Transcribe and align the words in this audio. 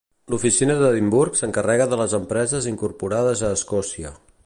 L'oficina 0.33 0.77
d'Edimburg 0.79 1.37
s'encarrega 1.41 1.87
de 1.93 2.01
les 2.03 2.17
empreses 2.21 2.69
incorporades 2.75 3.45
a 3.51 3.57
Escòcia. 3.61 4.17